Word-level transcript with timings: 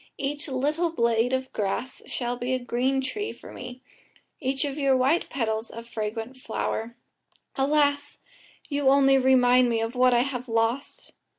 Each 0.17 0.47
little 0.47 0.89
blade 0.89 1.31
of 1.31 1.53
grass 1.53 2.01
shall 2.07 2.35
be 2.35 2.53
a 2.55 2.57
green 2.59 3.01
tree 3.01 3.31
for 3.31 3.53
me, 3.53 3.83
each 4.39 4.65
of 4.65 4.79
your 4.79 4.97
white 4.97 5.29
petals 5.29 5.69
a 5.69 5.83
fragrant 5.83 6.37
flower. 6.37 6.95
Alas! 7.55 8.17
you 8.67 8.89
only 8.89 9.19
remind 9.19 9.69
me 9.69 9.79
of 9.79 9.93
what 9.93 10.15
I 10.15 10.21
have 10.21 10.49
lost." 10.49 11.13